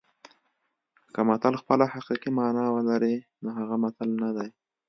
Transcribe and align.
که 1.13 1.21
متل 1.27 1.53
خپله 1.61 1.85
حقیقي 1.93 2.29
مانا 2.37 2.65
ولري 2.75 3.15
نو 3.41 3.49
هغه 3.59 3.75
متل 3.83 4.09
نه 4.21 4.29
دی 4.35 4.49